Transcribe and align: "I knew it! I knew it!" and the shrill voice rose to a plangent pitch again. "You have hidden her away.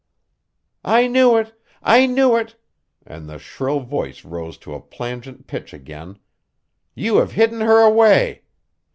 "I 0.83 1.05
knew 1.05 1.37
it! 1.37 1.53
I 1.83 2.07
knew 2.07 2.35
it!" 2.35 2.55
and 3.05 3.29
the 3.29 3.37
shrill 3.37 3.81
voice 3.81 4.25
rose 4.25 4.57
to 4.65 4.73
a 4.73 4.79
plangent 4.81 5.45
pitch 5.45 5.75
again. 5.75 6.17
"You 6.95 7.17
have 7.17 7.33
hidden 7.33 7.61
her 7.61 7.81
away. 7.81 8.41